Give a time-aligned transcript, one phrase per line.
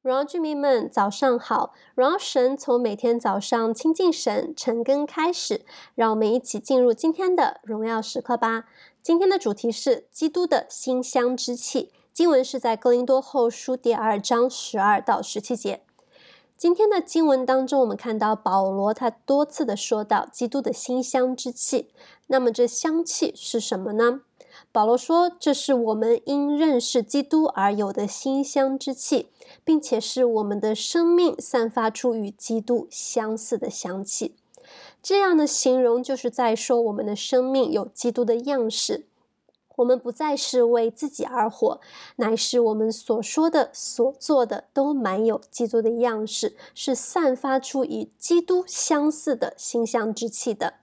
[0.00, 1.74] 荣耀居民们，早上好！
[1.96, 8.66] 荣耀神从每天早上亲近神、晨更开始，让我们一起进入今天的荣耀时刻吧。
[9.02, 15.82] 今天的主题是基督的馨香之气，经文是在哥林多后书第二章十二到十七节。
[16.56, 21.90] 今天的经文当中，我们看到保罗他多次的说到基督的馨香之气。
[22.28, 24.20] 那么这香气是什么呢？
[24.70, 29.28] 保罗说：“这是我们因认识基督而有的馨香之气，
[29.64, 34.34] 并且是我们的生命散发出与基督相似的香气。
[35.02, 39.06] 这样的形容就是在说我们的生命有基督的样式。
[39.76, 41.80] 我们不再是为自己而活，
[42.16, 50.74] 乃是我们所说的、所做的都满有基督的样式，是散发出与基督相似的馨香之气的。”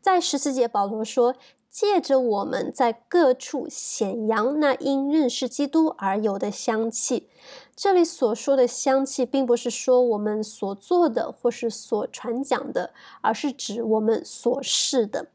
[0.00, 1.34] 在十四节，保罗说。
[1.70, 7.28] 借着我们在各处显扬那因认识基督而有的香气，
[7.76, 15.28] 这里所说的香气，并不是说我们所做的或是所传讲的，而是指我们所示的。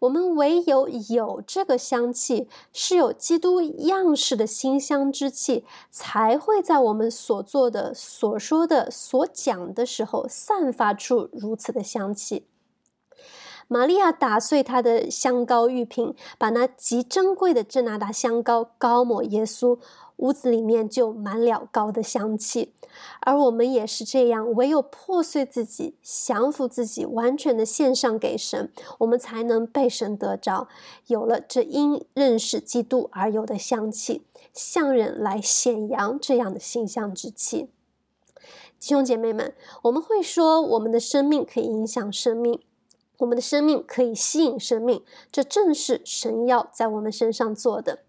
[0.00, 12.46] 我们唯有有这个香气，是有基督样式的馨香之气，才会在我们所做的、所说的、所讲的时候，散发出如此的香气。
[13.68, 19.78] 玛利亚打碎她的香膏玉瓶，把那极珍贵的真哪哒香膏膏抹耶稣，
[20.16, 22.72] 屋子里面就满了膏的香气。
[23.20, 30.68] 而我们也是这样，唯有破碎自己，降服自己，完全的献上给神，我们才能被神得着，
[31.08, 37.70] 有了这因认识基督而有的香气，向人来显扬这样的馨香之气。
[38.78, 42.60] 弟兄姐妹们，我们会说，我们的生命可以影响生命。
[43.18, 48.00] 我们的生命可以吸引生命，这正是神要在我们身上做的。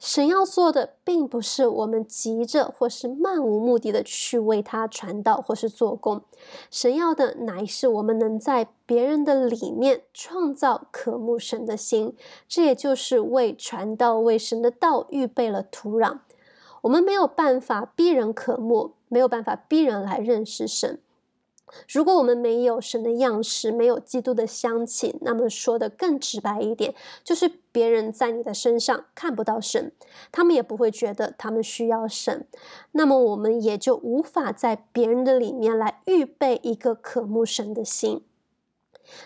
[0.00, 6.22] 神要做的，并不是我们急着或是漫无目的的去为他传道或是做工。
[6.68, 12.16] 神要的，乃是我们能在别人的里面创造渴慕神的心。
[12.48, 16.18] 这也就是为传道、为神的道预备了土壤。
[16.82, 21.00] 我们没有办法逼人渴慕，没有办法逼人来认识神。
[21.88, 29.92] 如果我们没有神的样式，没有基督的香气，那么说的更直白一点，就是别人在你的身上看不到神，
[30.30, 32.46] 他们也不会觉得他们需要神，
[32.92, 38.22] 那么我们也就无法在别人的里面来预备一个渴慕神的心。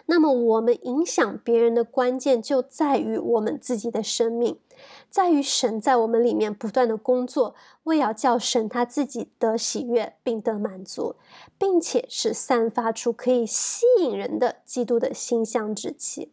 [0.07, 4.59] 那么我们影响别人的关键就在于我们自己的生命，
[5.11, 7.55] 在于神在我们里面不断的工作，
[7.85, 11.17] 为要叫神他自己得喜悦并得满足，
[11.59, 16.33] 并且是散发出可以吸引人的基督的馨香之气。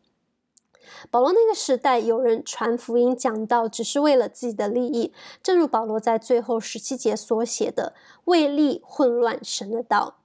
[1.12, 7.94] 保罗那个时代有人传福音讲道，只是为了自己的利益，正如保罗在最后十七节所写的
[8.26, 10.18] ：“为利混乱神的道。”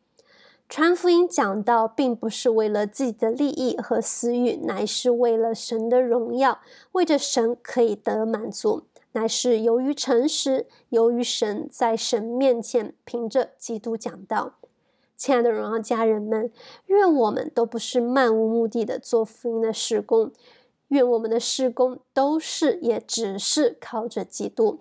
[0.66, 6.60] 传福音讲道，并不是为了自己的利益和私欲，乃是为了神的荣耀，
[6.92, 14.54] 为着神可以得满足，乃是由于诚实，由于神在神面前凭着基督讲道。
[15.16, 16.50] 亲爱的荣耀家人们，
[16.86, 20.32] 愿我们都不是漫无目的的做福音的事工，
[20.88, 24.80] 愿我们的事工都是也只是靠着基督，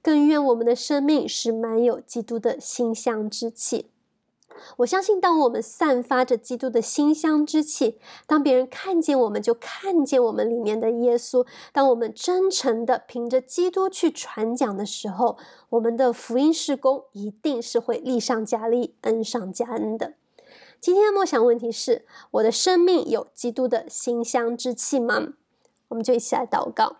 [0.00, 3.90] 更愿我们的生命是满有基督的馨香之气。
[4.78, 11.46] 我相信，当我们散发着基督的馨香之气，当别人看见我们，就看见我们里面的耶稣。
[11.72, 15.38] 当我们真诚的凭着基督去传讲的时候，
[15.70, 20.14] 我们的福音事工一定是会力上加力、恩上加恩的。
[20.80, 25.28] 今天的默想问题是：我的生命有基督的馨香之气吗？
[25.88, 26.96] 我们就一起来祷告。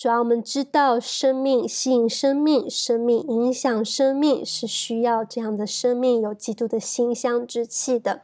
[0.00, 8.22] 主要我们知道，生命吸引生命，生命影响生命，是需要这样的生命有基督的馨香之气的。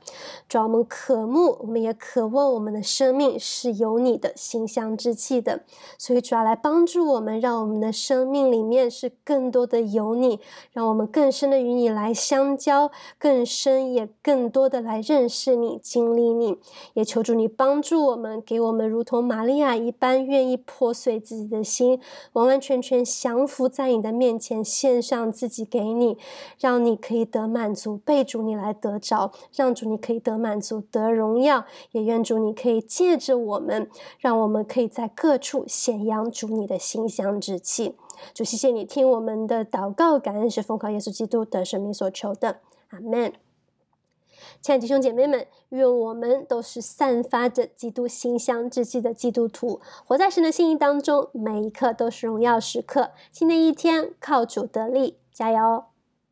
[0.48, 5.64] 主要我们渴慕，我们也渴望我们的生命是有你的馨香之气的。
[5.98, 10.40] 所以主要来帮助我们，让我们的生命里面是更多的有你，
[10.72, 16.56] 让我们更深的与你来相交，更深也更多的来认识你、经历你。
[16.94, 22.00] 也求主你帮助我们，给我们如同玛利亚一般愿意破碎自己的心
[22.34, 26.16] 完完全全降服在你的面前，献上自己给你，
[26.60, 31.64] 让你可以得满足，被主你来得着，让主你可以得满足，得荣耀。
[31.90, 33.90] 也愿主你可以借着我们，
[34.20, 37.96] 让我们可以在各处显扬主你的馨香之气。
[38.32, 42.60] 主，谢谢你听我们的祷告，感恩是奉靠耶稣基督得胜名所求的，
[42.90, 43.45] 阿门。
[44.60, 53.10] 亲爱的弟兄姐妹们，愿我们都是散发着基督馨香之气的基督徒，活在神的心意当中，每一刻都是荣耀时刻。
[53.32, 55.84] 新的一天，靠主得力，加油！